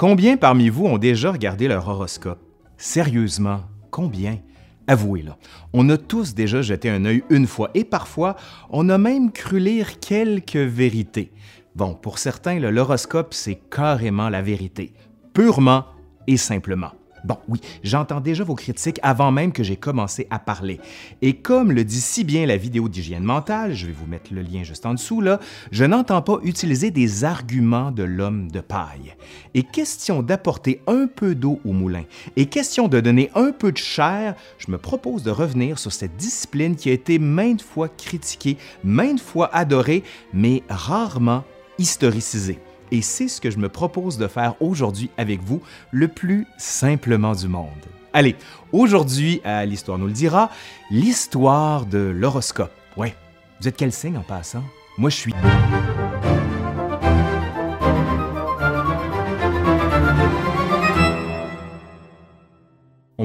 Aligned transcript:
Combien 0.00 0.38
parmi 0.38 0.70
vous 0.70 0.86
ont 0.86 0.96
déjà 0.96 1.30
regardé 1.30 1.68
leur 1.68 1.86
horoscope? 1.86 2.40
Sérieusement, 2.78 3.60
combien? 3.90 4.38
Avouez-le, 4.86 5.32
on 5.74 5.90
a 5.90 5.98
tous 5.98 6.34
déjà 6.34 6.62
jeté 6.62 6.88
un 6.88 7.04
œil 7.04 7.22
une 7.28 7.46
fois 7.46 7.68
et 7.74 7.84
parfois 7.84 8.34
on 8.70 8.88
a 8.88 8.96
même 8.96 9.30
cru 9.30 9.58
lire 9.58 10.00
quelques 10.00 10.56
vérités. 10.56 11.32
Bon, 11.76 11.92
pour 11.92 12.18
certains, 12.18 12.58
l'horoscope, 12.58 13.34
c'est 13.34 13.60
carrément 13.70 14.30
la 14.30 14.40
vérité, 14.40 14.94
purement 15.34 15.84
et 16.26 16.38
simplement. 16.38 16.92
Bon, 17.24 17.36
oui, 17.48 17.60
j'entends 17.82 18.20
déjà 18.20 18.44
vos 18.44 18.54
critiques 18.54 19.00
avant 19.02 19.30
même 19.30 19.52
que 19.52 19.62
j'ai 19.62 19.76
commencé 19.76 20.26
à 20.30 20.38
parler. 20.38 20.80
Et 21.22 21.34
comme 21.34 21.72
le 21.72 21.84
dit 21.84 22.00
si 22.00 22.24
bien 22.24 22.46
la 22.46 22.56
vidéo 22.56 22.88
d'hygiène 22.88 23.24
mentale, 23.24 23.74
je 23.74 23.86
vais 23.86 23.92
vous 23.92 24.06
mettre 24.06 24.32
le 24.32 24.42
lien 24.42 24.62
juste 24.62 24.86
en 24.86 24.94
dessous 24.94 25.20
là, 25.20 25.40
je 25.70 25.84
n'entends 25.84 26.22
pas 26.22 26.38
utiliser 26.42 26.90
des 26.90 27.24
arguments 27.24 27.90
de 27.90 28.02
l'homme 28.02 28.50
de 28.50 28.60
paille. 28.60 29.14
Et 29.54 29.62
question 29.62 30.22
d'apporter 30.22 30.80
un 30.86 31.06
peu 31.06 31.34
d'eau 31.34 31.60
au 31.64 31.72
moulin, 31.72 32.04
et 32.36 32.46
question 32.46 32.88
de 32.88 33.00
donner 33.00 33.30
un 33.34 33.52
peu 33.52 33.72
de 33.72 33.76
chair, 33.76 34.34
je 34.58 34.70
me 34.70 34.78
propose 34.78 35.22
de 35.22 35.30
revenir 35.30 35.78
sur 35.78 35.92
cette 35.92 36.16
discipline 36.16 36.76
qui 36.76 36.90
a 36.90 36.92
été 36.92 37.18
maintes 37.18 37.62
fois 37.62 37.88
critiquée, 37.88 38.56
maintes 38.84 39.20
fois 39.20 39.54
adorée, 39.54 40.02
mais 40.32 40.62
rarement 40.68 41.44
historicisée. 41.78 42.58
Et 42.92 43.02
c'est 43.02 43.28
ce 43.28 43.40
que 43.40 43.50
je 43.50 43.58
me 43.58 43.68
propose 43.68 44.18
de 44.18 44.26
faire 44.26 44.54
aujourd'hui 44.60 45.10
avec 45.16 45.42
vous, 45.42 45.62
le 45.90 46.08
plus 46.08 46.46
simplement 46.58 47.34
du 47.34 47.48
monde. 47.48 47.68
Allez, 48.12 48.34
aujourd'hui, 48.72 49.40
à 49.44 49.64
l'Histoire 49.64 49.98
nous 49.98 50.06
le 50.06 50.12
dira, 50.12 50.50
l'histoire 50.90 51.86
de 51.86 51.98
l'horoscope. 51.98 52.72
Ouais, 52.96 53.14
vous 53.60 53.68
êtes 53.68 53.76
quel 53.76 53.92
signe 53.92 54.16
en 54.16 54.22
passant? 54.22 54.64
Moi, 54.98 55.10
je 55.10 55.16
suis... 55.16 55.34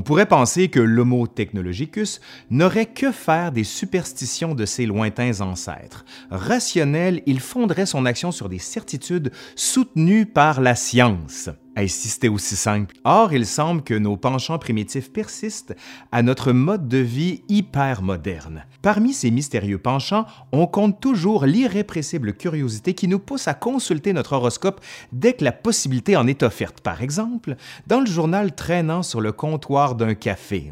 pourrait 0.05 0.27
penser 0.27 0.69
que 0.69 0.79
l'Homo 0.79 1.27
technologicus 1.27 2.21
n'aurait 2.49 2.85
que 2.85 3.11
faire 3.11 3.51
des 3.51 3.65
superstitions 3.65 4.55
de 4.55 4.65
ses 4.65 4.85
lointains 4.85 5.41
ancêtres. 5.41 6.05
Rationnel, 6.29 7.21
il 7.25 7.41
fonderait 7.41 7.85
son 7.85 8.05
action 8.05 8.31
sur 8.31 8.47
des 8.47 8.59
certitudes 8.59 9.31
soutenues 9.55 10.25
par 10.25 10.61
la 10.61 10.75
science. 10.75 11.49
Est-ce 11.75 12.07
c'était 12.07 12.29
aussi 12.29 12.55
simple? 12.55 12.95
Or, 13.03 13.33
il 13.33 13.45
semble 13.45 13.83
que 13.83 13.93
nos 13.93 14.15
penchants 14.15 14.59
primitifs 14.59 15.11
persistent 15.11 15.75
à 16.11 16.23
notre 16.23 16.53
mode 16.53 16.87
de 16.87 16.99
vie 16.99 17.43
hyper 17.49 18.01
moderne. 18.01 18.63
Parmi 18.81 19.13
ces 19.13 19.29
mystérieux 19.29 19.77
penchants, 19.77 20.25
on 20.53 20.67
compte 20.67 21.01
toujours 21.01 21.45
l'irrépressible 21.45 22.33
curiosité 22.33 22.93
qui 22.93 23.09
nous 23.09 23.19
pousse 23.19 23.49
à 23.49 23.53
consulter 23.53 24.13
notre 24.13 24.33
horoscope 24.33 24.79
dès 25.11 25.33
que 25.33 25.43
la 25.43 25.51
possibilité 25.51 26.15
en 26.15 26.27
est 26.27 26.43
offerte. 26.43 26.79
Par 26.79 27.01
exemple, 27.01 27.55
dans 27.87 27.99
le 27.99 28.05
journal 28.05 28.55
traînant 28.55 29.03
sur 29.03 29.19
le 29.19 29.33
comptoir 29.33 29.95
d'un 29.95 30.13
café. 30.13 30.71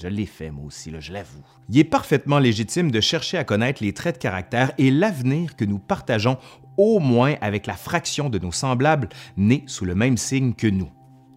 je, 0.00 0.08
l'ai 0.08 0.26
fait 0.26 0.50
moi 0.50 0.64
aussi, 0.66 0.92
je 0.98 1.12
l'avoue. 1.12 1.44
Il 1.68 1.78
est 1.78 1.84
parfaitement 1.84 2.38
légitime 2.38 2.90
de 2.90 3.00
chercher 3.00 3.38
à 3.38 3.44
connaître 3.44 3.82
les 3.82 3.92
traits 3.92 4.16
de 4.16 4.20
caractère 4.20 4.72
et 4.78 4.90
l'avenir 4.90 5.56
que 5.56 5.64
nous 5.64 5.78
partageons 5.78 6.38
au 6.76 6.98
moins 6.98 7.34
avec 7.40 7.66
la 7.66 7.74
fraction 7.74 8.30
de 8.30 8.38
nos 8.38 8.52
semblables 8.52 9.08
nés 9.36 9.64
sous 9.66 9.84
le 9.84 9.94
même 9.94 10.16
signe 10.16 10.54
que 10.54 10.66
nous. 10.66 10.90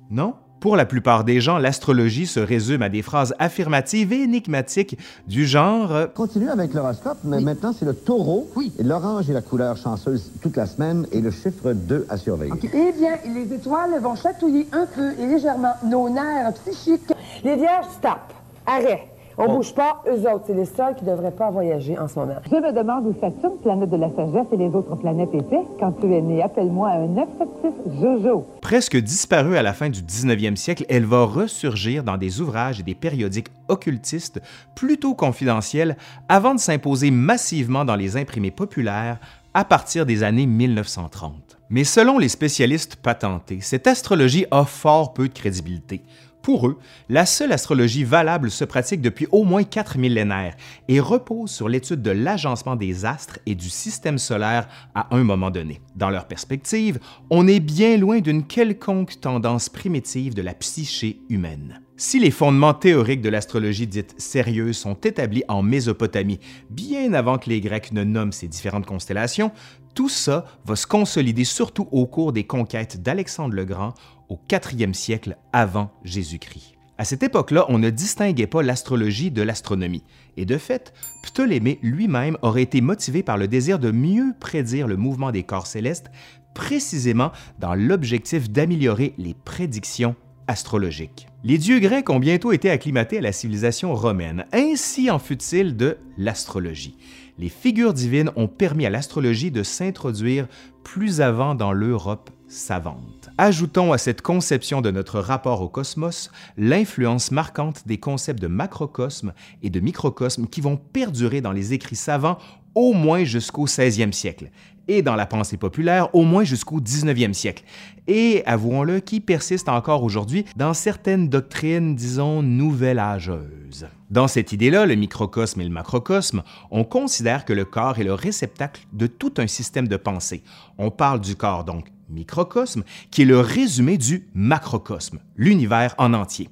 Non? 0.09 0.36
Pour 0.66 0.75
la 0.75 0.86
plupart 0.86 1.23
des 1.23 1.41
gens, 1.41 1.59
l'astrologie 1.59 2.25
se 2.25 2.39
résume 2.39 2.81
à 2.81 2.89
des 2.89 3.03
phrases 3.03 3.36
affirmatives 3.38 4.11
et 4.13 4.23
énigmatiques 4.23 4.97
du 5.28 5.45
genre 5.45 5.94
euh, 5.94 6.08
Continue 6.08 6.50
avec 6.50 6.73
l'horoscope, 6.73 7.19
mais 7.23 7.39
maintenant 7.39 7.72
c'est 7.72 7.86
le 7.86 7.94
taureau. 7.94 8.50
Oui. 8.56 8.73
L'orange 8.83 9.30
est 9.30 9.33
la 9.33 9.44
couleur 9.44 9.78
chanceuse 9.78 10.31
toute 10.41 10.58
la 10.58 10.66
semaine 10.66 11.06
et 11.11 11.22
le 11.22 11.30
chiffre 11.30 11.73
2 11.73 12.08
à 12.09 12.17
surveiller. 12.17 12.53
Eh 12.63 12.91
bien, 12.94 13.17
les 13.31 13.53
étoiles 13.53 14.00
vont 14.02 14.16
chatouiller 14.16 14.67
un 14.72 14.88
peu 14.88 15.11
et 15.19 15.28
légèrement 15.28 15.73
nos 15.86 16.09
nerfs 16.09 16.53
psychiques. 16.53 17.13
Les 17.44 17.58
vierges, 17.58 17.86
stop. 18.00 18.33
Arrête. 18.66 19.14
On 19.38 19.53
bouge 19.53 19.73
pas, 19.73 20.02
eux 20.08 20.22
autres, 20.31 20.45
c'est 20.47 20.53
les 20.53 20.66
seuls 20.66 20.95
qui 20.95 21.03
ne 21.03 21.11
devraient 21.11 21.31
pas 21.31 21.52
voyager 21.52 21.97
en 21.97 22.07
ce 22.07 22.18
moment. 22.18 22.35
Je 22.50 22.56
me 22.56 22.72
demande 22.72 23.06
où 23.06 23.13
Saturne, 23.19 23.57
planète 23.62 23.90
de 23.90 23.97
la 23.97 24.09
sagesse, 24.09 24.47
et 24.53 24.57
les 24.57 24.69
autres 24.69 24.96
planètes 24.96 25.34
étaient. 25.34 25.63
Quand 25.78 25.91
tu 26.00 26.13
es 26.13 26.22
né, 26.22 26.41
appelle-moi 26.41 26.90
un 26.90 27.07
976 27.07 28.01
Jojo. 28.01 28.46
Presque 28.62 28.96
disparue 28.96 29.57
à 29.57 29.62
la 29.62 29.73
fin 29.73 29.90
du 29.90 30.01
19e 30.01 30.56
siècle, 30.56 30.85
elle 30.88 31.06
va 31.06 31.25
ressurgir 31.25 32.03
dans 32.03 32.18
des 32.18 32.40
ouvrages 32.40 32.79
et 32.79 32.84
des 32.84 32.96
périodiques 32.96 33.50
occultistes 33.68 34.41
plutôt 34.73 35.16
confidentiels 35.16 35.97
avant 36.29 36.56
de 36.56 36.59
s'imposer 36.59 37.12
massivement 37.12 37.84
dans 37.84 37.96
les 37.96 38.16
imprimés 38.16 38.52
populaires 38.52 39.19
à 39.53 39.66
partir 39.66 40.06
des 40.06 40.23
années 40.23 40.46
1930. 40.46 41.57
Mais 41.69 41.84
selon 41.84 42.19
les 42.19 42.29
spécialistes 42.29 42.96
patentés, 42.96 43.59
cette 43.62 43.88
astrologie 43.88 44.46
a 44.52 44.66
fort 44.66 45.13
peu 45.13 45.28
de 45.28 45.34
crédibilité. 45.34 46.02
Pour 46.45 46.67
eux, 46.67 46.78
la 47.09 47.25
seule 47.25 47.51
astrologie 47.51 48.03
valable 48.03 48.51
se 48.51 48.63
pratique 48.66 49.01
depuis 49.01 49.25
au 49.31 49.44
moins 49.45 49.63
quatre 49.63 49.97
millénaires 49.97 50.56
et 50.88 51.00
repose 51.00 51.50
sur 51.50 51.67
l'étude 51.67 52.03
de 52.03 52.11
l'agencement 52.11 52.75
des 52.75 53.03
astres 53.03 53.39
et 53.47 53.56
du 53.56 53.67
système 53.67 54.19
solaire 54.19 54.67
à 54.94 55.07
un 55.16 55.23
moment 55.23 55.50
donné. 55.50 55.81
Dans 55.95 56.11
leur 56.11 56.28
perspective, 56.28 57.00
on 57.31 57.47
est 57.47 57.59
bien 57.59 57.97
loin 57.97 58.19
d'une 58.19 58.45
quelconque 58.45 59.19
tendance 59.19 59.69
primitive 59.69 60.35
de 60.35 60.44
la 60.44 60.53
psyché 60.53 61.19
humaine. 61.29 61.81
Si 61.97 62.19
les 62.19 62.29
fondements 62.29 62.73
théoriques 62.75 63.22
de 63.22 63.29
l'astrologie 63.29 63.88
dite 63.88 64.13
sérieuse 64.19 64.78
sont 64.78 64.95
établis 64.95 65.45
en 65.47 65.63
Mésopotamie, 65.63 66.41
bien 66.69 67.13
avant 67.13 67.39
que 67.39 67.50
les 67.50 67.61
Grecs 67.61 67.91
ne 67.91 68.03
nomment 68.03 68.34
ces 68.34 68.50
différentes 68.50 68.85
constellations, 68.85 69.51
tout 69.95 70.09
ça 70.09 70.45
va 70.66 70.75
se 70.75 70.85
consolider 70.85 71.45
surtout 71.45 71.88
au 71.91 72.06
cours 72.06 72.33
des 72.33 72.44
conquêtes 72.44 73.01
d'Alexandre 73.01 73.56
le 73.56 73.66
Grand 73.66 73.94
au 74.29 74.39
4e 74.47 74.94
siècle 74.94 75.38
avant 75.53 75.89
Jésus-Christ. 76.03 76.73
À 76.97 77.03
cette 77.03 77.23
époque-là, 77.23 77.66
on 77.69 77.78
ne 77.78 77.89
distinguait 77.89 78.47
pas 78.47 78.61
l'astrologie 78.61 79.31
de 79.31 79.41
l'astronomie. 79.41 80.03
Et 80.38 80.45
de 80.45 80.57
fait, 80.57 80.94
Ptolémée 81.23 81.79
lui-même 81.81 82.38
aurait 82.41 82.61
été 82.61 82.79
motivé 82.79 83.23
par 83.23 83.38
le 83.38 83.47
désir 83.47 83.79
de 83.79 83.91
mieux 83.91 84.34
prédire 84.39 84.88
le 84.88 84.95
mouvement 84.95 85.31
des 85.31 85.44
corps 85.44 85.67
célestes, 85.67 86.09
précisément 86.53 87.31
dans 87.59 87.75
l'objectif 87.75 88.50
d'améliorer 88.50 89.13
les 89.17 89.34
prédictions 89.34 90.16
astrologiques. 90.47 91.28
Les 91.44 91.57
dieux 91.57 91.79
grecs 91.79 92.09
ont 92.09 92.19
bientôt 92.19 92.51
été 92.51 92.69
acclimatés 92.69 93.17
à 93.17 93.22
la 93.22 93.31
civilisation 93.31 93.94
romaine, 93.94 94.45
ainsi 94.53 95.11
en 95.11 95.19
fut-il 95.19 95.75
de 95.75 95.97
l'astrologie. 96.17 96.97
Les 97.38 97.50
figures 97.50 97.94
divines 97.94 98.31
ont 98.35 98.47
permis 98.47 98.85
à 98.85 98.90
l'astrologie 98.90 99.51
de 99.51 99.63
s'introduire 99.63 100.47
plus 100.84 101.22
avant 101.22 101.56
dans 101.56 101.73
l'Europe 101.73 102.29
savante. 102.47 103.29
Ajoutons 103.38 103.91
à 103.94 103.97
cette 103.97 104.22
conception 104.22 104.81
de 104.81 104.91
notre 104.91 105.19
rapport 105.19 105.61
au 105.61 105.69
cosmos 105.69 106.31
l'influence 106.57 107.31
marquante 107.31 107.88
des 107.88 107.97
concepts 107.97 108.41
de 108.41 108.47
macrocosme 108.47 109.33
et 109.63 109.69
de 109.69 109.79
microcosme 109.79 110.47
qui 110.47 110.61
vont 110.61 110.78
perdurer 110.78 111.41
dans 111.41 111.51
les 111.51 111.73
écrits 111.73 111.95
savants 111.95 112.38
au 112.75 112.94
moins 112.94 113.23
jusqu'au 113.23 113.67
16e 113.67 114.11
siècle 114.11 114.50
et 114.88 115.01
dans 115.01 115.16
la 115.16 115.25
pensée 115.25 115.57
populaire 115.57 116.13
au 116.13 116.23
moins 116.23 116.44
jusqu'au 116.44 116.79
19e 116.79 117.34
siècle, 117.34 117.63
et 118.07 118.44
avouons-le, 118.45 119.00
qui 119.00 119.19
persiste 119.19 119.69
encore 119.69 120.03
aujourd'hui 120.03 120.45
dans 120.55 120.73
certaines 120.73 121.28
doctrines, 121.28 121.95
disons, 121.95 122.44
nouvelle 122.44 123.00
âgeuses. 123.00 123.88
Dans 124.11 124.28
cette 124.28 124.51
idée-là, 124.51 124.85
le 124.85 124.95
microcosme 124.95 125.61
et 125.61 125.63
le 125.63 125.72
macrocosme, 125.72 126.44
on 126.69 126.84
considère 126.84 127.45
que 127.45 127.53
le 127.53 127.66
corps 127.66 127.97
est 127.97 128.03
le 128.03 128.13
réceptacle 128.13 128.85
de 128.94 129.07
tout 129.07 129.34
un 129.38 129.47
système 129.47 129.88
de 129.88 129.97
pensée. 129.97 130.44
On 130.78 130.91
parle 130.91 131.19
du 131.19 131.35
corps 131.35 131.63
donc 131.63 131.88
microcosme, 132.09 132.83
qui 133.11 133.23
est 133.23 133.25
le 133.25 133.39
résumé 133.39 133.97
du 133.97 134.27
macrocosme, 134.33 135.19
l'univers 135.35 135.95
en 135.97 136.13
entier. 136.13 136.49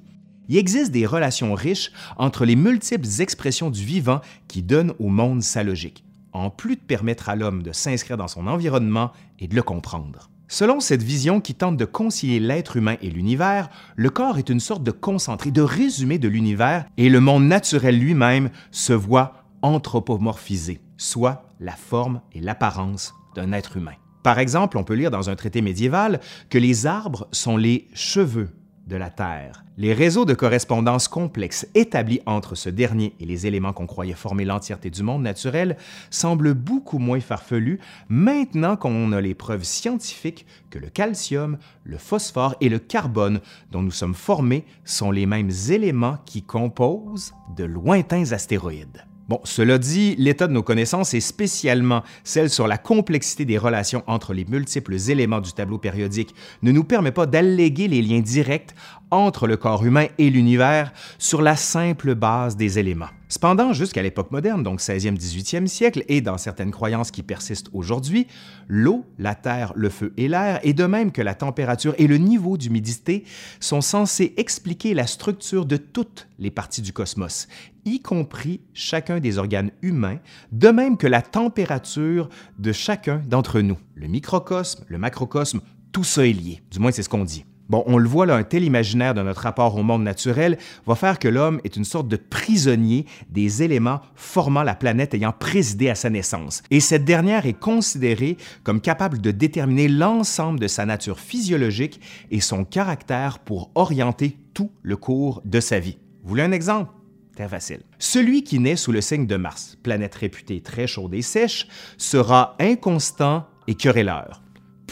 Il 0.48 0.56
existe 0.58 0.92
des 0.92 1.06
relations 1.06 1.54
riches 1.54 1.90
entre 2.16 2.44
les 2.44 2.56
multiples 2.56 3.08
expressions 3.20 3.70
du 3.70 3.84
vivant 3.84 4.20
qui 4.46 4.62
donnent 4.62 4.92
au 4.98 5.08
monde 5.08 5.42
sa 5.42 5.62
logique, 5.62 6.04
en 6.32 6.50
plus 6.50 6.76
de 6.76 6.80
permettre 6.80 7.28
à 7.28 7.36
l'homme 7.36 7.62
de 7.62 7.72
s'inscrire 7.72 8.16
dans 8.16 8.28
son 8.28 8.46
environnement 8.46 9.12
et 9.38 9.48
de 9.48 9.54
le 9.54 9.62
comprendre. 9.62 10.28
Selon 10.46 10.80
cette 10.80 11.02
vision 11.02 11.40
qui 11.40 11.54
tente 11.54 11.78
de 11.78 11.86
concilier 11.86 12.38
l'être 12.38 12.76
humain 12.76 12.96
et 13.00 13.10
l'univers, 13.10 13.70
le 13.96 14.10
corps 14.10 14.38
est 14.38 14.50
une 14.50 14.60
sorte 14.60 14.84
de 14.84 14.90
concentré, 14.90 15.50
de 15.50 15.62
résumé 15.62 16.18
de 16.18 16.28
l'univers 16.28 16.84
et 16.98 17.08
le 17.08 17.20
monde 17.20 17.44
naturel 17.44 17.98
lui-même 17.98 18.50
se 18.70 18.92
voit 18.92 19.44
anthropomorphisé, 19.62 20.80
soit 20.98 21.48
la 21.60 21.72
forme 21.72 22.20
et 22.32 22.40
l'apparence 22.40 23.14
d'un 23.34 23.52
être 23.52 23.78
humain. 23.78 23.94
Par 24.24 24.38
exemple, 24.38 24.78
on 24.78 24.84
peut 24.84 24.94
lire 24.94 25.10
dans 25.10 25.28
un 25.28 25.36
traité 25.36 25.60
médiéval 25.60 26.18
que 26.48 26.56
les 26.56 26.86
arbres 26.86 27.28
sont 27.30 27.58
les 27.58 27.88
cheveux 27.92 28.48
de 28.86 28.96
la 28.96 29.10
Terre. 29.10 29.66
Les 29.76 29.92
réseaux 29.92 30.24
de 30.24 30.32
correspondance 30.32 31.08
complexes 31.08 31.66
établis 31.74 32.20
entre 32.24 32.54
ce 32.54 32.70
dernier 32.70 33.14
et 33.20 33.26
les 33.26 33.46
éléments 33.46 33.74
qu'on 33.74 33.86
croyait 33.86 34.14
former 34.14 34.46
l'entièreté 34.46 34.88
du 34.88 35.02
monde 35.02 35.22
naturel 35.22 35.76
semblent 36.08 36.54
beaucoup 36.54 36.98
moins 36.98 37.20
farfelus 37.20 37.80
maintenant 38.08 38.76
qu'on 38.76 39.12
a 39.12 39.20
les 39.20 39.34
preuves 39.34 39.64
scientifiques 39.64 40.46
que 40.70 40.78
le 40.78 40.88
calcium, 40.88 41.58
le 41.84 41.98
phosphore 41.98 42.54
et 42.62 42.70
le 42.70 42.78
carbone 42.78 43.40
dont 43.72 43.82
nous 43.82 43.90
sommes 43.90 44.14
formés 44.14 44.64
sont 44.86 45.10
les 45.10 45.26
mêmes 45.26 45.52
éléments 45.68 46.16
qui 46.24 46.42
composent 46.42 47.34
de 47.54 47.64
lointains 47.64 48.32
astéroïdes. 48.32 49.04
Bon, 49.26 49.40
cela 49.44 49.78
dit, 49.78 50.16
l'état 50.18 50.46
de 50.46 50.52
nos 50.52 50.62
connaissances 50.62 51.14
et 51.14 51.20
spécialement 51.20 52.02
celle 52.24 52.50
sur 52.50 52.66
la 52.66 52.76
complexité 52.76 53.46
des 53.46 53.56
relations 53.56 54.04
entre 54.06 54.34
les 54.34 54.44
multiples 54.44 54.96
éléments 55.08 55.40
du 55.40 55.52
tableau 55.54 55.78
périodique 55.78 56.34
ne 56.62 56.72
nous 56.72 56.84
permet 56.84 57.10
pas 57.10 57.24
d'alléguer 57.24 57.88
les 57.88 58.02
liens 58.02 58.20
directs 58.20 58.74
entre 59.10 59.46
le 59.46 59.56
corps 59.56 59.86
humain 59.86 60.06
et 60.18 60.28
l'univers 60.28 60.92
sur 61.18 61.40
la 61.40 61.56
simple 61.56 62.14
base 62.14 62.56
des 62.56 62.78
éléments. 62.78 63.08
Cependant, 63.34 63.72
jusqu'à 63.72 64.00
l'époque 64.00 64.30
moderne, 64.30 64.62
donc 64.62 64.78
16e, 64.78 65.18
18e 65.18 65.66
siècle, 65.66 66.04
et 66.06 66.20
dans 66.20 66.38
certaines 66.38 66.70
croyances 66.70 67.10
qui 67.10 67.24
persistent 67.24 67.68
aujourd'hui, 67.72 68.28
l'eau, 68.68 69.04
la 69.18 69.34
terre, 69.34 69.72
le 69.74 69.88
feu 69.88 70.12
et 70.16 70.28
l'air, 70.28 70.60
et 70.62 70.72
de 70.72 70.84
même 70.84 71.10
que 71.10 71.20
la 71.20 71.34
température 71.34 71.96
et 71.98 72.06
le 72.06 72.16
niveau 72.18 72.56
d'humidité, 72.56 73.24
sont 73.58 73.80
censés 73.80 74.34
expliquer 74.36 74.94
la 74.94 75.08
structure 75.08 75.66
de 75.66 75.76
toutes 75.76 76.28
les 76.38 76.52
parties 76.52 76.80
du 76.80 76.92
cosmos, 76.92 77.48
y 77.84 77.98
compris 77.98 78.60
chacun 78.72 79.18
des 79.18 79.36
organes 79.36 79.72
humains, 79.82 80.20
de 80.52 80.68
même 80.68 80.96
que 80.96 81.08
la 81.08 81.20
température 81.20 82.28
de 82.60 82.70
chacun 82.70 83.20
d'entre 83.26 83.60
nous. 83.62 83.78
Le 83.96 84.06
microcosme, 84.06 84.84
le 84.86 84.98
macrocosme, 84.98 85.60
tout 85.90 86.04
ça 86.04 86.24
est 86.24 86.32
lié. 86.32 86.62
Du 86.70 86.78
moins, 86.78 86.92
c'est 86.92 87.02
ce 87.02 87.08
qu'on 87.08 87.24
dit. 87.24 87.44
Bon, 87.70 87.82
on 87.86 87.96
le 87.96 88.08
voit 88.08 88.26
là, 88.26 88.36
un 88.36 88.42
tel 88.42 88.62
imaginaire 88.62 89.14
de 89.14 89.22
notre 89.22 89.40
rapport 89.40 89.74
au 89.74 89.82
monde 89.82 90.02
naturel 90.02 90.58
va 90.86 90.94
faire 90.94 91.18
que 91.18 91.28
l'homme 91.28 91.60
est 91.64 91.76
une 91.76 91.84
sorte 91.84 92.08
de 92.08 92.16
prisonnier 92.16 93.06
des 93.30 93.62
éléments 93.62 94.00
formant 94.14 94.62
la 94.62 94.74
planète 94.74 95.14
ayant 95.14 95.32
présidé 95.32 95.88
à 95.88 95.94
sa 95.94 96.10
naissance. 96.10 96.62
Et 96.70 96.80
cette 96.80 97.06
dernière 97.06 97.46
est 97.46 97.58
considérée 97.58 98.36
comme 98.64 98.82
capable 98.82 99.18
de 99.18 99.30
déterminer 99.30 99.88
l'ensemble 99.88 100.60
de 100.60 100.66
sa 100.66 100.84
nature 100.84 101.18
physiologique 101.18 102.00
et 102.30 102.40
son 102.40 102.66
caractère 102.66 103.38
pour 103.38 103.70
orienter 103.74 104.36
tout 104.52 104.70
le 104.82 104.98
cours 104.98 105.40
de 105.46 105.60
sa 105.60 105.78
vie. 105.78 105.96
Vous 106.22 106.28
voulez 106.28 106.42
un 106.42 106.52
exemple? 106.52 106.92
Très 107.34 107.48
facile. 107.48 107.80
Celui 107.98 108.44
qui 108.44 108.58
naît 108.58 108.76
sous 108.76 108.92
le 108.92 109.00
signe 109.00 109.26
de 109.26 109.36
Mars, 109.36 109.78
planète 109.82 110.14
réputée 110.14 110.60
très 110.60 110.86
chaude 110.86 111.14
et 111.14 111.22
sèche, 111.22 111.66
sera 111.96 112.56
inconstant 112.60 113.46
et 113.66 113.74
querelleur 113.74 114.43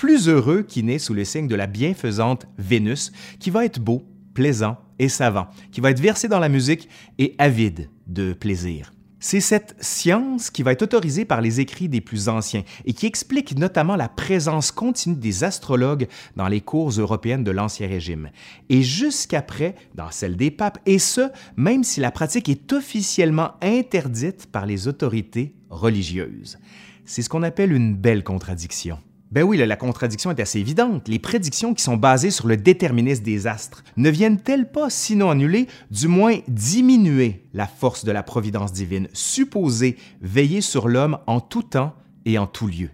plus 0.03 0.29
heureux 0.29 0.63
qui 0.63 0.83
naît 0.83 0.99
sous 0.99 1.15
le 1.15 1.25
signe 1.25 1.47
de 1.47 1.55
la 1.55 1.69
bienfaisante 1.69 2.49
Vénus, 2.59 3.13
qui 3.39 3.51
va 3.51 3.65
être 3.65 3.79
beau, 3.79 4.03
plaisant 4.35 4.77
et 4.99 5.09
savant, 5.09 5.47
qui 5.71 5.81
va 5.81 5.93
être 5.93 6.01
versé 6.01 6.27
dans 6.27 6.41
la 6.41 6.49
musique 6.49 6.89
et 7.21 7.37
avide 7.39 7.89
de 8.09 8.33
plaisir. 8.33 8.93
C'est 9.21 9.39
cette 9.39 9.77
science 9.79 10.51
qui 10.51 10.65
va 10.65 10.73
être 10.73 10.83
autorisée 10.83 11.25
par 11.25 11.41
les 11.41 11.61
écrits 11.61 11.89
des 11.89 12.01
plus 12.01 12.29
anciens 12.29 12.65
et 12.85 12.95
qui 12.95 13.07
explique 13.07 13.57
notamment 13.57 13.95
la 13.95 14.09
présence 14.09 14.73
continue 14.73 15.15
des 15.15 15.45
astrologues 15.45 16.09
dans 16.35 16.49
les 16.49 16.63
cours 16.63 16.91
européennes 16.91 17.45
de 17.45 17.53
l'Ancien 17.53 17.87
Régime, 17.87 18.31
et 18.71 18.83
jusqu'après 18.83 19.77
dans 19.95 20.11
celle 20.11 20.35
des 20.35 20.51
papes, 20.51 20.81
et 20.85 20.99
ce, 20.99 21.31
même 21.55 21.85
si 21.85 22.01
la 22.01 22.11
pratique 22.11 22.49
est 22.49 22.73
officiellement 22.73 23.53
interdite 23.63 24.47
par 24.47 24.67
les 24.67 24.89
autorités 24.89 25.55
religieuses. 25.71 26.59
C'est 27.05 27.23
ce 27.23 27.29
qu'on 27.29 27.45
appelle 27.45 27.73
une 27.73 27.95
belle 27.95 28.25
contradiction. 28.25 28.99
Ben 29.33 29.45
oui, 29.45 29.57
la 29.57 29.77
contradiction 29.77 30.31
est 30.31 30.41
assez 30.41 30.59
évidente. 30.59 31.09
Les 31.09 31.19
prédictions 31.19 31.73
qui 31.73 31.83
sont 31.83 31.97
basées 31.97 32.31
sur 32.31 32.47
le 32.47 32.59
déterminisme 32.59 33.23
des 33.23 33.47
astres 33.47 33.83
ne 33.97 34.11
viennent-elles 34.11 34.71
pas, 34.71 34.91
sinon 34.91 35.31
annuler, 35.31 35.69
du 35.91 36.07
moins 36.07 36.41
diminuer 36.49 37.43
la 37.55 37.67
force 37.67 38.05
de 38.05 38.13
la 38.13 38.23
providence 38.23 38.75
divine, 38.75 39.09
supposée 39.15 39.97
veiller 40.21 40.61
sur 40.61 40.87
l'homme 40.87 41.17
en 41.27 41.41
tout 41.41 41.63
temps 41.63 41.95
et 42.27 42.37
en 42.37 42.47
tout 42.47 42.67
lieu? 42.67 42.91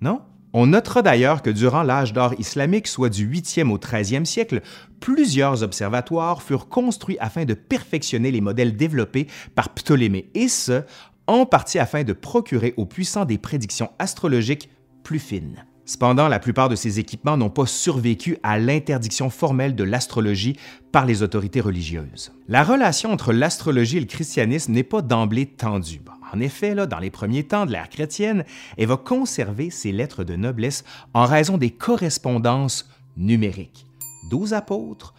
Non? 0.00 0.22
On 0.52 0.66
notera 0.66 1.02
d'ailleurs 1.02 1.40
que 1.40 1.50
durant 1.50 1.84
l'âge 1.84 2.12
d'or 2.12 2.34
islamique, 2.36 2.88
soit 2.88 3.08
du 3.08 3.30
8e 3.30 3.70
au 3.70 3.78
13e 3.78 4.24
siècle, 4.24 4.62
plusieurs 4.98 5.62
observatoires 5.62 6.42
furent 6.42 6.68
construits 6.68 7.18
afin 7.20 7.44
de 7.44 7.54
perfectionner 7.54 8.32
les 8.32 8.40
modèles 8.40 8.76
développés 8.76 9.28
par 9.54 9.68
Ptolémée, 9.68 10.30
et 10.34 10.48
ce, 10.48 10.82
en 11.28 11.46
partie 11.46 11.78
afin 11.78 12.02
de 12.02 12.12
procurer 12.12 12.74
aux 12.76 12.86
puissants 12.86 13.24
des 13.24 13.38
prédictions 13.38 13.92
astrologiques 14.00 14.68
plus 15.04 15.20
fines. 15.20 15.64
Cependant, 15.86 16.26
la 16.26 16.40
plupart 16.40 16.68
de 16.68 16.74
ces 16.74 16.98
équipements 16.98 17.36
n'ont 17.36 17.48
pas 17.48 17.64
survécu 17.64 18.38
à 18.42 18.58
l'interdiction 18.58 19.30
formelle 19.30 19.76
de 19.76 19.84
l'astrologie 19.84 20.56
par 20.90 21.06
les 21.06 21.22
autorités 21.22 21.60
religieuses. 21.60 22.32
La 22.48 22.64
relation 22.64 23.12
entre 23.12 23.32
l'astrologie 23.32 23.98
et 23.98 24.00
le 24.00 24.06
christianisme 24.06 24.72
n'est 24.72 24.82
pas 24.82 25.00
d'emblée 25.00 25.46
tendue. 25.46 26.00
En 26.32 26.40
effet, 26.40 26.74
dans 26.74 26.98
les 26.98 27.10
premiers 27.10 27.44
temps 27.44 27.66
de 27.66 27.70
l'ère 27.70 27.88
chrétienne, 27.88 28.44
elle 28.76 28.88
va 28.88 28.96
conserver 28.96 29.70
ses 29.70 29.92
lettres 29.92 30.24
de 30.24 30.34
noblesse 30.34 30.84
en 31.14 31.24
raison 31.24 31.56
des 31.56 31.70
correspondances 31.70 32.88
numériques. 33.16 33.86
Douze 34.28 34.54
apôtres, 34.54 35.14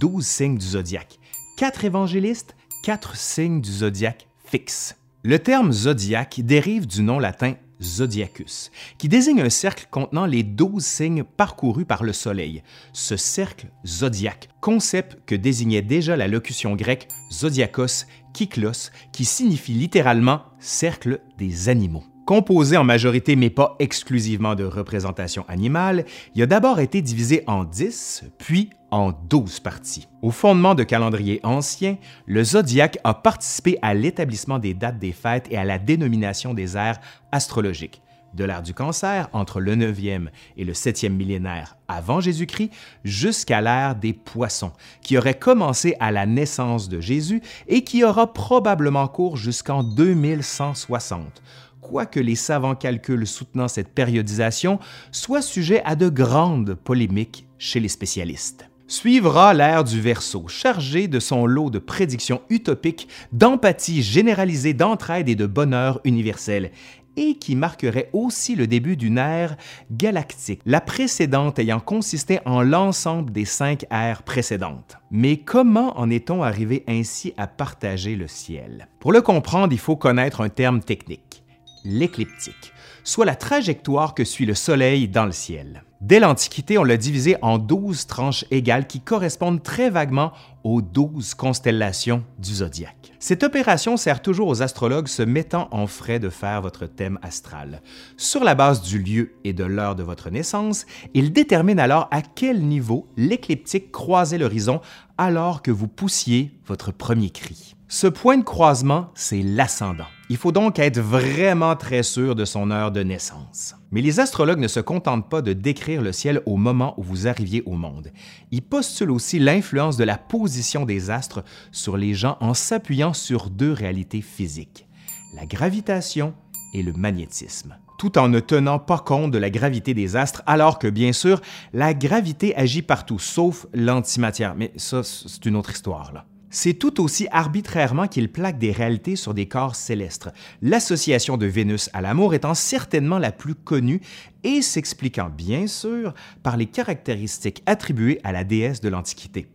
douze 0.00 0.26
signes 0.26 0.58
du 0.58 0.66
zodiaque, 0.66 1.20
quatre 1.56 1.84
évangélistes, 1.84 2.56
quatre 2.82 3.16
signes 3.16 3.60
du 3.60 3.70
zodiaque 3.70 4.26
fixes. 4.44 4.96
Le 5.22 5.38
terme 5.38 5.70
zodiaque 5.70 6.40
dérive 6.40 6.88
du 6.88 7.02
nom 7.02 7.20
latin 7.20 7.54
zodiacus, 7.82 8.70
qui 8.98 9.08
désigne 9.08 9.40
un 9.40 9.50
cercle 9.50 9.86
contenant 9.90 10.26
les 10.26 10.42
douze 10.42 10.84
signes 10.84 11.24
parcourus 11.24 11.84
par 11.84 12.04
le 12.04 12.12
Soleil. 12.12 12.62
Ce 12.92 13.16
cercle 13.16 13.66
zodiaque, 13.86 14.48
concept 14.60 15.18
que 15.26 15.34
désignait 15.34 15.82
déjà 15.82 16.16
la 16.16 16.28
locution 16.28 16.74
grecque 16.74 17.08
zodiakos, 17.32 18.06
kyklos, 18.32 18.90
qui 19.12 19.24
signifie 19.24 19.72
littéralement 19.74 20.42
cercle 20.58 21.20
des 21.38 21.68
animaux. 21.68 22.04
Composé 22.26 22.76
en 22.76 22.84
majorité 22.84 23.36
mais 23.36 23.48
pas 23.48 23.74
exclusivement 23.78 24.54
de 24.54 24.64
représentations 24.64 25.46
animales, 25.48 26.04
il 26.34 26.42
a 26.42 26.46
d'abord 26.46 26.78
été 26.78 27.00
divisé 27.00 27.42
en 27.46 27.64
dix, 27.64 28.22
puis 28.36 28.70
en 28.90 29.12
douze 29.12 29.60
parties. 29.60 30.08
Au 30.22 30.30
fondement 30.30 30.74
de 30.74 30.82
calendrier 30.82 31.40
ancien, 31.42 31.96
le 32.26 32.42
zodiaque 32.44 32.98
a 33.04 33.14
participé 33.14 33.78
à 33.82 33.94
l'établissement 33.94 34.58
des 34.58 34.74
dates 34.74 34.98
des 34.98 35.12
fêtes 35.12 35.46
et 35.50 35.56
à 35.56 35.64
la 35.64 35.78
dénomination 35.78 36.54
des 36.54 36.76
ères 36.76 37.00
astrologiques. 37.32 38.02
De 38.34 38.44
l'ère 38.44 38.62
du 38.62 38.74
cancer, 38.74 39.28
entre 39.32 39.58
le 39.58 39.74
9e 39.74 40.28
et 40.58 40.64
le 40.64 40.74
7e 40.74 41.08
millénaire 41.08 41.76
avant 41.88 42.20
Jésus-Christ, 42.20 42.70
jusqu'à 43.02 43.62
l'ère 43.62 43.94
des 43.94 44.12
poissons, 44.12 44.72
qui 45.00 45.16
aurait 45.16 45.38
commencé 45.38 45.96
à 45.98 46.12
la 46.12 46.26
naissance 46.26 46.90
de 46.90 47.00
Jésus 47.00 47.40
et 47.68 47.84
qui 47.84 48.04
aura 48.04 48.32
probablement 48.32 49.08
cours 49.08 49.36
jusqu'en 49.36 49.82
2160 49.82 51.42
quoique 51.80 52.20
les 52.20 52.34
savants 52.34 52.74
calculs 52.74 53.26
soutenant 53.26 53.68
cette 53.68 53.94
périodisation 53.94 54.78
soient 55.10 55.40
sujets 55.40 55.82
à 55.84 55.96
de 55.96 56.08
grandes 56.08 56.74
polémiques 56.74 57.46
chez 57.56 57.80
les 57.80 57.88
spécialistes. 57.88 58.68
Suivra 58.90 59.52
l'ère 59.52 59.84
du 59.84 60.00
Verseau, 60.00 60.48
chargé 60.48 61.08
de 61.08 61.20
son 61.20 61.44
lot 61.44 61.68
de 61.68 61.78
prédictions 61.78 62.40
utopiques, 62.48 63.06
d'empathie 63.32 64.02
généralisée, 64.02 64.72
d'entraide 64.72 65.28
et 65.28 65.34
de 65.34 65.44
bonheur 65.44 66.00
universel, 66.04 66.70
et 67.18 67.34
qui 67.34 67.54
marquerait 67.54 68.08
aussi 68.14 68.56
le 68.56 68.66
début 68.66 68.96
d'une 68.96 69.18
ère 69.18 69.58
galactique, 69.90 70.62
la 70.64 70.80
précédente 70.80 71.58
ayant 71.58 71.80
consisté 71.80 72.40
en 72.46 72.62
l'ensemble 72.62 73.30
des 73.30 73.44
cinq 73.44 73.84
ères 73.90 74.22
précédentes. 74.22 74.96
Mais 75.10 75.36
comment 75.36 75.98
en 75.98 76.08
est-on 76.08 76.42
arrivé 76.42 76.84
ainsi 76.88 77.34
à 77.36 77.46
partager 77.46 78.16
le 78.16 78.26
ciel? 78.26 78.88
Pour 79.00 79.12
le 79.12 79.20
comprendre, 79.20 79.74
il 79.74 79.78
faut 79.78 79.96
connaître 79.96 80.40
un 80.40 80.48
terme 80.48 80.80
technique 80.80 81.42
l'écliptique, 81.84 82.72
soit 83.04 83.24
la 83.24 83.36
trajectoire 83.36 84.14
que 84.14 84.24
suit 84.24 84.46
le 84.46 84.54
Soleil 84.54 85.08
dans 85.08 85.26
le 85.26 85.32
ciel. 85.32 85.84
Dès 86.00 86.20
l'Antiquité, 86.20 86.78
on 86.78 86.84
l'a 86.84 86.96
divisé 86.96 87.36
en 87.42 87.58
douze 87.58 88.06
tranches 88.06 88.44
égales 88.52 88.86
qui 88.86 89.00
correspondent 89.00 89.62
très 89.62 89.90
vaguement 89.90 90.32
aux 90.62 90.80
douze 90.80 91.34
constellations 91.34 92.22
du 92.38 92.54
zodiaque. 92.54 93.12
Cette 93.18 93.42
opération 93.42 93.96
sert 93.96 94.22
toujours 94.22 94.46
aux 94.46 94.62
astrologues 94.62 95.08
se 95.08 95.22
mettant 95.22 95.68
en 95.72 95.88
frais 95.88 96.20
de 96.20 96.28
faire 96.28 96.62
votre 96.62 96.86
thème 96.86 97.18
astral. 97.22 97.82
Sur 98.16 98.44
la 98.44 98.54
base 98.54 98.80
du 98.82 99.00
lieu 99.00 99.32
et 99.42 99.52
de 99.52 99.64
l'heure 99.64 99.96
de 99.96 100.04
votre 100.04 100.30
naissance, 100.30 100.86
ils 101.14 101.32
déterminent 101.32 101.82
alors 101.82 102.06
à 102.12 102.22
quel 102.22 102.62
niveau 102.62 103.08
l'écliptique 103.16 103.90
croisait 103.90 104.38
l'horizon 104.38 104.80
alors 105.16 105.62
que 105.62 105.72
vous 105.72 105.88
poussiez 105.88 106.60
votre 106.64 106.92
premier 106.92 107.30
cri. 107.30 107.74
Ce 107.90 108.06
point 108.06 108.36
de 108.36 108.44
croisement, 108.44 109.10
c'est 109.14 109.40
l'ascendant. 109.40 110.04
Il 110.28 110.36
faut 110.36 110.52
donc 110.52 110.78
être 110.78 111.00
vraiment 111.00 111.74
très 111.74 112.02
sûr 112.02 112.34
de 112.34 112.44
son 112.44 112.70
heure 112.70 112.92
de 112.92 113.02
naissance. 113.02 113.76
Mais 113.92 114.02
les 114.02 114.20
astrologues 114.20 114.58
ne 114.58 114.68
se 114.68 114.80
contentent 114.80 115.30
pas 115.30 115.40
de 115.40 115.54
décrire 115.54 116.02
le 116.02 116.12
ciel 116.12 116.42
au 116.44 116.58
moment 116.58 116.92
où 116.98 117.02
vous 117.02 117.28
arriviez 117.28 117.62
au 117.64 117.72
monde. 117.72 118.12
Ils 118.50 118.60
postulent 118.60 119.10
aussi 119.10 119.38
l'influence 119.38 119.96
de 119.96 120.04
la 120.04 120.18
position 120.18 120.84
des 120.84 121.08
astres 121.08 121.42
sur 121.72 121.96
les 121.96 122.12
gens 122.12 122.36
en 122.40 122.52
s'appuyant 122.52 123.14
sur 123.14 123.48
deux 123.48 123.72
réalités 123.72 124.20
physiques, 124.20 124.86
la 125.34 125.46
gravitation 125.46 126.34
et 126.74 126.82
le 126.82 126.92
magnétisme 126.92 127.74
tout 127.98 128.16
en 128.16 128.28
ne 128.28 128.38
tenant 128.38 128.78
pas 128.78 129.00
compte 129.00 129.32
de 129.32 129.38
la 129.38 129.50
gravité 129.50 129.92
des 129.92 130.14
astres, 130.14 130.44
alors 130.46 130.78
que 130.78 130.86
bien 130.86 131.12
sûr, 131.12 131.40
la 131.72 131.94
gravité 131.94 132.54
agit 132.54 132.82
partout, 132.82 133.18
sauf 133.18 133.66
l'antimatière. 133.74 134.54
Mais 134.54 134.72
ça, 134.76 135.02
c'est 135.02 135.44
une 135.46 135.56
autre 135.56 135.72
histoire. 135.72 136.12
Là. 136.12 136.24
C'est 136.50 136.74
tout 136.74 137.02
aussi 137.02 137.28
arbitrairement 137.30 138.08
qu'il 138.08 138.32
plaque 138.32 138.58
des 138.58 138.72
réalités 138.72 139.16
sur 139.16 139.34
des 139.34 139.46
corps 139.46 139.74
célestes, 139.74 140.30
l'association 140.62 141.36
de 141.36 141.44
Vénus 141.44 141.90
à 141.92 142.00
l'amour 142.00 142.32
étant 142.32 142.54
certainement 142.54 143.18
la 143.18 143.32
plus 143.32 143.54
connue 143.54 144.00
et 144.44 144.62
s'expliquant 144.62 145.28
bien 145.28 145.66
sûr 145.66 146.14
par 146.42 146.56
les 146.56 146.66
caractéristiques 146.66 147.62
attribuées 147.66 148.20
à 148.24 148.32
la 148.32 148.44
déesse 148.44 148.80
de 148.80 148.88
l'Antiquité. 148.88 149.46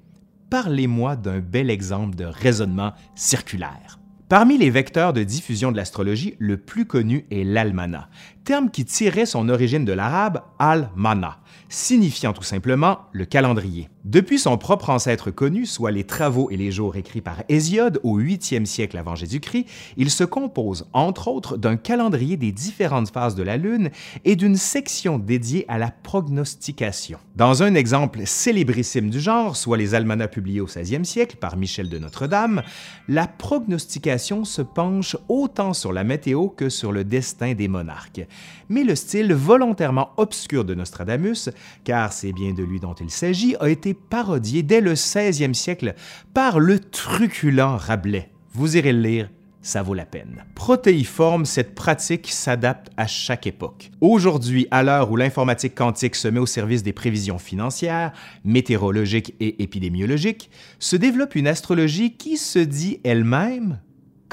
Parlez-moi 0.52 1.16
d'un 1.16 1.40
bel 1.40 1.72
exemple 1.72 2.16
de 2.16 2.26
raisonnement 2.26 2.94
circulaire. 3.16 3.98
Parmi 4.30 4.58
les 4.58 4.70
vecteurs 4.70 5.14
de 5.14 5.24
diffusion 5.24 5.72
de 5.72 5.78
l'astrologie, 5.78 6.36
le 6.40 6.58
plus 6.58 6.86
connu 6.86 7.26
est 7.32 7.44
l'almanach, 7.44 8.08
terme 8.44 8.70
qui 8.70 8.86
tirait 8.86 9.26
son 9.26 9.50
origine 9.50 9.86
de 9.86 9.94
l'arabe 9.94 10.42
al-mana, 10.60 11.40
signifiant 11.70 12.34
tout 12.34 12.44
simplement 12.44 13.00
le 13.12 13.26
calendrier. 13.26 13.90
Depuis 14.04 14.38
son 14.38 14.58
propre 14.58 14.90
ancêtre 14.90 15.32
connu, 15.32 15.66
soit 15.66 15.92
les 15.92 16.04
travaux 16.04 16.50
et 16.52 16.58
les 16.58 16.72
jours 16.72 16.98
écrits 16.98 17.22
par 17.22 17.44
Hésiode 17.48 18.02
au 18.04 18.20
8e 18.20 18.66
siècle 18.66 18.98
avant 18.98 19.16
Jésus-Christ, 19.16 19.66
il 19.96 20.10
se 20.10 20.26
compose 20.26 20.90
entre 20.92 21.30
autres 21.30 21.56
d'un 21.56 21.78
calendrier 21.78 22.36
des 22.36 22.52
différentes 22.52 23.10
phases 23.10 23.36
de 23.36 23.44
la 23.44 23.56
Lune 23.56 23.92
et 24.26 24.36
d'une 24.36 24.58
section 24.58 25.20
dédiée 25.20 25.64
à 25.70 25.78
la 25.78 25.90
prognostication. 25.90 27.18
Dans 27.38 27.64
un 27.64 27.76
exemple 27.76 28.24
célébrissime 28.26 29.10
du 29.10 29.22
genre, 29.22 29.56
soit 29.56 29.78
les 29.78 29.96
almanachs 29.96 30.32
publiés 30.32 30.60
au 30.60 30.68
16e 30.68 31.06
siècle 31.06 31.38
par 31.38 31.56
Michel 31.56 31.88
de 31.88 31.98
Notre-Dame, 31.98 32.62
la 33.08 33.28
prognostication 33.28 34.44
se 34.44 34.62
penche 34.62 35.16
autant 35.30 35.74
sur 35.74 35.94
la 35.94 36.04
météo 36.04 36.50
que 36.50 36.68
sur 36.68 36.92
le 36.92 37.06
destin 37.06 37.54
des 37.54 37.70
monarques. 37.70 38.28
Mais 38.70 38.84
le 38.84 38.96
style 38.96 39.34
volontairement 39.34 40.12
obscur 40.18 40.66
de 40.66 40.74
Nostradamus, 40.74 41.50
car 41.84 42.14
c'est 42.14 42.32
bien 42.32 42.54
de 42.54 42.64
lui 42.64 42.80
dont 42.80 42.94
il 42.94 43.10
s'agit, 43.10 43.56
a 43.60 43.70
été 43.70 43.94
parodié 43.94 44.64
dès 44.64 44.82
le 44.82 44.94
16e 44.94 45.54
siècle 45.54 45.96
par 46.34 46.60
le 46.60 46.80
truculent 46.80 47.78
Rabelais. 47.78 48.30
Vous 48.54 48.78
irez 48.78 48.94
le 48.94 49.02
lire, 49.02 49.30
ça 49.64 49.82
vaut 49.82 49.94
la 49.94 50.06
peine. 50.06 50.44
Protéiforme, 50.56 51.46
cette 51.46 51.74
pratique 51.74 52.28
s'adapte 52.30 52.92
à 52.98 53.08
chaque 53.08 53.48
époque. 53.48 53.92
Aujourd'hui, 54.02 54.68
à 54.72 54.84
l'heure 54.84 55.10
où 55.10 55.16
l'informatique 55.16 55.74
quantique 55.74 56.16
se 56.16 56.28
met 56.28 56.40
au 56.40 56.46
service 56.46 56.84
des 56.84 56.94
prévisions 56.94 57.40
financières, 57.40 58.12
météorologiques 58.44 59.34
et 59.40 59.64
épidémiologiques, 59.64 60.52
se 60.80 60.98
développe 60.98 61.36
une 61.36 61.48
astrologie 61.48 62.16
qui 62.18 62.38
se 62.38 62.60
dit 62.60 63.00
elle-même 63.04 63.80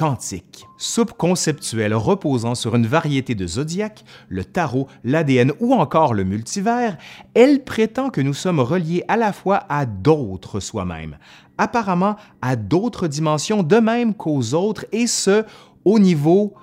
quantique. 0.00 0.66
Soupe 0.78 1.12
conceptuelle 1.12 1.92
reposant 1.92 2.54
sur 2.54 2.74
une 2.74 2.86
variété 2.86 3.34
de 3.34 3.46
zodiaques, 3.46 4.02
le 4.30 4.46
tarot, 4.46 4.88
l'ADN 5.04 5.52
ou 5.60 5.74
encore 5.74 6.14
le 6.14 6.24
multivers, 6.24 6.96
elle 7.34 7.64
prétend 7.64 8.08
que 8.08 8.22
nous 8.22 8.32
sommes 8.32 8.60
reliés 8.60 9.04
à 9.08 9.18
la 9.18 9.34
fois 9.34 9.66
à 9.68 9.84
d'autres 9.84 10.58
soi-même, 10.58 11.18
apparemment 11.58 12.16
à 12.40 12.56
d'autres 12.56 13.08
dimensions 13.08 13.62
de 13.62 13.76
même 13.76 14.14
qu'aux 14.14 14.54
autres, 14.54 14.86
et 14.90 15.06
ce, 15.06 15.44
au 15.84 15.98
niveau 15.98 16.54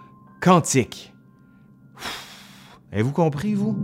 quantique. 0.41 1.13
Avez-vous 2.91 3.11
compris, 3.11 3.53
vous? 3.53 3.77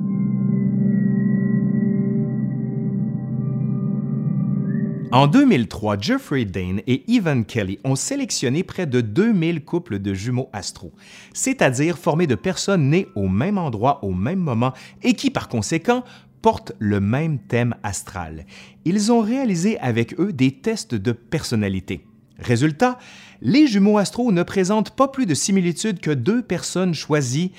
En 5.14 5.28
2003, 5.28 6.00
Jeffrey 6.00 6.44
Dane 6.44 6.82
et 6.88 7.04
Evan 7.14 7.46
Kelly 7.46 7.78
ont 7.84 7.96
sélectionné 7.96 8.64
près 8.64 8.88
de 8.88 9.00
2000 9.00 9.64
couples 9.64 10.00
de 10.00 10.12
jumeaux 10.16 10.50
astro, 10.54 10.92
c'est-à-dire 11.36 12.00
formés 12.00 12.26
de 12.26 12.34
personnes 12.34 12.90
nées 12.90 13.08
au 13.14 13.28
même 13.28 13.60
endroit 13.60 14.04
au 14.04 14.12
même 14.12 14.40
moment 14.40 14.74
et 15.04 15.14
qui, 15.14 15.30
par 15.30 15.50
conséquent, 15.50 16.04
portent 16.42 16.72
le 16.80 17.00
même 17.00 17.38
thème 17.38 17.76
astral. 17.84 18.48
Ils 18.86 19.12
ont 19.12 19.22
réalisé 19.22 19.80
avec 19.82 20.20
eux 20.20 20.34
des 20.34 20.50
tests 20.50 20.96
de 20.96 21.12
personnalité. 21.12 22.08
Résultat, 22.40 22.98
les 23.40 23.68
jumeaux 23.68 24.00
astro 24.00 24.32
ne 24.32 24.42
présentent 24.42 24.96
pas 24.96 25.10
plus 25.10 25.28
de 25.28 25.36
similitudes 25.36 26.00
que 26.00 26.10
deux 26.10 26.42
personnes 26.42 26.96
choisies 26.96 27.52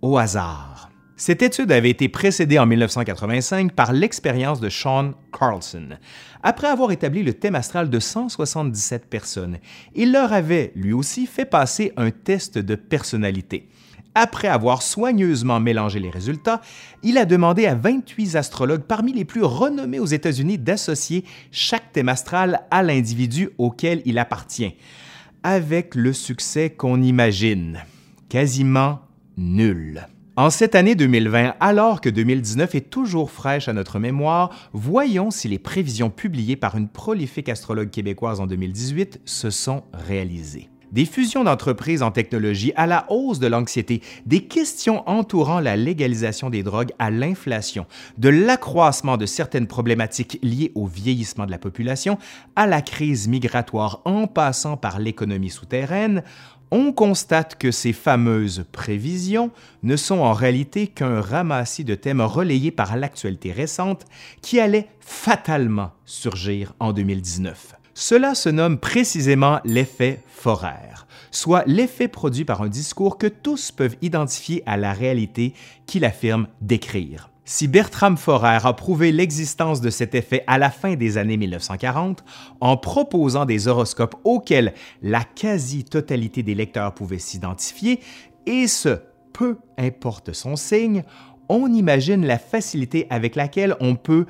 au 0.00 0.16
hasard. 0.16 0.73
Cette 1.16 1.42
étude 1.42 1.70
avait 1.70 1.90
été 1.90 2.08
précédée 2.08 2.58
en 2.58 2.66
1985 2.66 3.72
par 3.72 3.92
l'expérience 3.92 4.58
de 4.58 4.68
Sean 4.68 5.12
Carlson. 5.32 5.90
Après 6.42 6.66
avoir 6.66 6.90
établi 6.90 7.22
le 7.22 7.34
thème 7.34 7.54
astral 7.54 7.88
de 7.88 8.00
177 8.00 9.06
personnes, 9.06 9.58
il 9.94 10.10
leur 10.10 10.32
avait 10.32 10.72
lui 10.74 10.92
aussi 10.92 11.26
fait 11.26 11.44
passer 11.44 11.92
un 11.96 12.10
test 12.10 12.58
de 12.58 12.74
personnalité. 12.74 13.68
Après 14.16 14.48
avoir 14.48 14.82
soigneusement 14.82 15.60
mélangé 15.60 16.00
les 16.00 16.10
résultats, 16.10 16.60
il 17.04 17.16
a 17.16 17.26
demandé 17.26 17.66
à 17.66 17.76
28 17.76 18.34
astrologues 18.34 18.82
parmi 18.82 19.12
les 19.12 19.24
plus 19.24 19.44
renommés 19.44 20.00
aux 20.00 20.06
États-Unis 20.06 20.58
d'associer 20.58 21.24
chaque 21.52 21.92
thème 21.92 22.08
astral 22.08 22.62
à 22.72 22.82
l'individu 22.82 23.50
auquel 23.58 24.02
il 24.04 24.18
appartient, 24.18 24.74
avec 25.44 25.94
le 25.94 26.12
succès 26.12 26.70
qu'on 26.70 27.02
imagine, 27.02 27.84
quasiment 28.28 29.00
nul. 29.36 30.08
En 30.36 30.50
cette 30.50 30.74
année 30.74 30.96
2020, 30.96 31.54
alors 31.60 32.00
que 32.00 32.08
2019 32.08 32.74
est 32.74 32.90
toujours 32.90 33.30
fraîche 33.30 33.68
à 33.68 33.72
notre 33.72 34.00
mémoire, 34.00 34.50
voyons 34.72 35.30
si 35.30 35.46
les 35.46 35.60
prévisions 35.60 36.10
publiées 36.10 36.56
par 36.56 36.76
une 36.76 36.88
prolifique 36.88 37.48
astrologue 37.48 37.90
québécoise 37.90 38.40
en 38.40 38.48
2018 38.48 39.20
se 39.24 39.50
sont 39.50 39.84
réalisées. 39.92 40.70
Des 40.90 41.04
fusions 41.06 41.44
d'entreprises 41.44 42.02
en 42.02 42.10
technologie 42.10 42.72
à 42.74 42.86
la 42.86 43.06
hausse 43.10 43.38
de 43.38 43.46
l'anxiété, 43.46 44.00
des 44.26 44.44
questions 44.46 45.08
entourant 45.08 45.60
la 45.60 45.76
légalisation 45.76 46.50
des 46.50 46.62
drogues 46.62 46.92
à 46.98 47.10
l'inflation, 47.10 47.86
de 48.18 48.28
l'accroissement 48.28 49.16
de 49.16 49.26
certaines 49.26 49.66
problématiques 49.66 50.38
liées 50.42 50.70
au 50.74 50.86
vieillissement 50.86 51.46
de 51.46 51.50
la 51.50 51.58
population, 51.58 52.18
à 52.54 52.66
la 52.66 52.82
crise 52.82 53.28
migratoire 53.28 54.02
en 54.04 54.26
passant 54.26 54.76
par 54.76 54.98
l'économie 54.98 55.50
souterraine, 55.50 56.22
on 56.70 56.92
constate 56.92 57.56
que 57.56 57.70
ces 57.70 57.92
fameuses 57.92 58.64
prévisions 58.72 59.50
ne 59.82 59.96
sont 59.96 60.18
en 60.18 60.32
réalité 60.32 60.86
qu'un 60.86 61.20
ramassis 61.20 61.84
de 61.84 61.94
thèmes 61.94 62.20
relayés 62.20 62.70
par 62.70 62.96
l'actualité 62.96 63.52
récente 63.52 64.04
qui 64.42 64.60
allait 64.60 64.88
fatalement 65.00 65.92
surgir 66.04 66.74
en 66.80 66.92
2019. 66.92 67.76
Cela 67.94 68.34
se 68.34 68.48
nomme 68.48 68.78
précisément 68.78 69.60
l'effet 69.64 70.20
Forer, 70.26 71.06
soit 71.30 71.62
l'effet 71.66 72.08
produit 72.08 72.44
par 72.44 72.62
un 72.62 72.68
discours 72.68 73.18
que 73.18 73.28
tous 73.28 73.70
peuvent 73.70 73.96
identifier 74.02 74.62
à 74.66 74.76
la 74.76 74.92
réalité 74.92 75.54
qu'il 75.86 76.04
affirme 76.04 76.48
décrire. 76.60 77.30
Si 77.46 77.68
Bertram 77.68 78.16
Forer 78.16 78.64
a 78.64 78.72
prouvé 78.72 79.12
l'existence 79.12 79.82
de 79.82 79.90
cet 79.90 80.14
effet 80.14 80.44
à 80.46 80.56
la 80.56 80.70
fin 80.70 80.94
des 80.94 81.18
années 81.18 81.36
1940 81.36 82.24
en 82.62 82.78
proposant 82.78 83.44
des 83.44 83.68
horoscopes 83.68 84.16
auxquels 84.24 84.72
la 85.02 85.24
quasi-totalité 85.24 86.42
des 86.42 86.54
lecteurs 86.54 86.94
pouvaient 86.94 87.18
s'identifier, 87.18 88.00
et 88.46 88.66
ce, 88.66 89.00
peu 89.34 89.58
importe 89.76 90.32
son 90.32 90.56
signe, 90.56 91.04
on 91.50 91.70
imagine 91.70 92.24
la 92.24 92.38
facilité 92.38 93.06
avec 93.10 93.36
laquelle 93.36 93.76
on 93.78 93.94
peut 93.94 94.24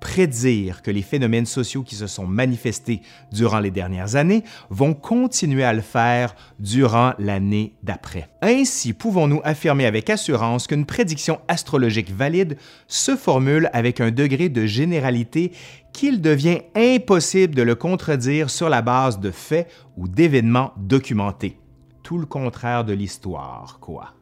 prédire 0.00 0.82
que 0.82 0.90
les 0.90 1.02
phénomènes 1.02 1.46
sociaux 1.46 1.82
qui 1.82 1.94
se 1.94 2.06
sont 2.06 2.26
manifestés 2.26 3.02
durant 3.32 3.60
les 3.60 3.70
dernières 3.70 4.16
années 4.16 4.44
vont 4.70 4.94
continuer 4.94 5.64
à 5.64 5.72
le 5.72 5.80
faire 5.80 6.34
durant 6.58 7.12
l'année 7.18 7.74
d'après. 7.82 8.28
Ainsi, 8.42 8.92
pouvons-nous 8.92 9.40
affirmer 9.44 9.86
avec 9.86 10.10
assurance 10.10 10.66
qu'une 10.66 10.86
prédiction 10.86 11.40
astrologique 11.48 12.10
valide 12.10 12.56
se 12.86 13.16
formule 13.16 13.70
avec 13.72 14.00
un 14.00 14.10
degré 14.10 14.48
de 14.48 14.66
généralité 14.66 15.52
qu'il 15.92 16.20
devient 16.20 16.60
impossible 16.74 17.54
de 17.54 17.62
le 17.62 17.74
contredire 17.74 18.50
sur 18.50 18.68
la 18.68 18.82
base 18.82 19.18
de 19.20 19.30
faits 19.30 19.68
ou 19.96 20.06
d'événements 20.06 20.72
documentés. 20.76 21.58
Tout 22.02 22.18
le 22.18 22.26
contraire 22.26 22.84
de 22.84 22.92
l'histoire, 22.92 23.78
quoi. 23.80 24.14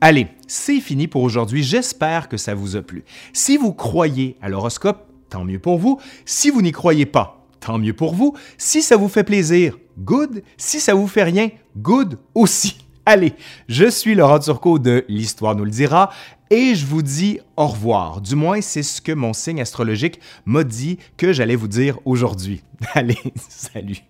Allez, 0.00 0.28
c'est 0.46 0.80
fini 0.80 1.08
pour 1.08 1.22
aujourd'hui. 1.22 1.62
J'espère 1.62 2.28
que 2.28 2.36
ça 2.36 2.54
vous 2.54 2.76
a 2.76 2.82
plu. 2.82 3.04
Si 3.32 3.56
vous 3.56 3.72
croyez 3.72 4.36
à 4.42 4.50
l'horoscope, 4.50 5.13
tant 5.34 5.44
mieux 5.44 5.58
pour 5.58 5.78
vous. 5.78 6.00
Si 6.24 6.48
vous 6.48 6.62
n'y 6.62 6.70
croyez 6.70 7.06
pas, 7.06 7.44
tant 7.58 7.76
mieux 7.76 7.92
pour 7.92 8.14
vous. 8.14 8.36
Si 8.56 8.82
ça 8.82 8.96
vous 8.96 9.08
fait 9.08 9.24
plaisir, 9.24 9.76
good. 9.98 10.44
Si 10.56 10.78
ça 10.78 10.94
vous 10.94 11.08
fait 11.08 11.24
rien, 11.24 11.50
good 11.76 12.20
aussi. 12.36 12.78
Allez, 13.06 13.32
je 13.68 13.90
suis 13.90 14.14
Laurent 14.14 14.38
Turcot 14.38 14.78
de 14.78 15.04
L'Histoire 15.08 15.56
nous 15.56 15.64
le 15.64 15.72
dira 15.72 16.10
et 16.50 16.76
je 16.76 16.86
vous 16.86 17.02
dis 17.02 17.40
au 17.56 17.66
revoir. 17.66 18.20
Du 18.20 18.36
moins, 18.36 18.60
c'est 18.60 18.84
ce 18.84 19.00
que 19.00 19.10
mon 19.10 19.32
signe 19.32 19.60
astrologique 19.60 20.20
m'a 20.46 20.62
dit 20.62 20.98
que 21.16 21.32
j'allais 21.32 21.56
vous 21.56 21.68
dire 21.68 21.98
aujourd'hui. 22.04 22.62
Allez, 22.94 23.18
salut. 23.48 24.04